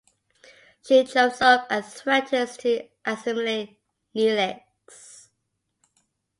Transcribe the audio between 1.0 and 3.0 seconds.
jumps up and threatens to